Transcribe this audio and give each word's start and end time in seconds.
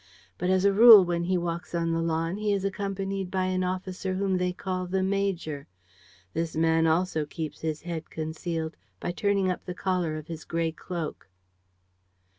But, 0.39 0.49
as 0.49 0.65
a 0.65 0.73
rule, 0.73 1.05
when 1.05 1.25
he 1.25 1.37
walks 1.37 1.75
on 1.75 1.91
the 1.91 2.01
lawn 2.01 2.37
he 2.37 2.51
is 2.53 2.65
accompanied 2.65 3.29
by 3.29 3.45
an 3.45 3.63
officer 3.63 4.15
whom 4.15 4.37
they 4.39 4.51
call 4.51 4.87
the 4.87 5.03
major. 5.03 5.67
This 6.33 6.55
man 6.55 6.87
also 6.87 7.23
keeps 7.23 7.61
his 7.61 7.83
head 7.83 8.09
concealed, 8.09 8.75
by 8.99 9.11
turning 9.11 9.51
up 9.51 9.63
the 9.63 9.75
collar 9.75 10.15
of 10.15 10.25
his 10.25 10.43
gray 10.43 10.71
cloak. 10.71 11.29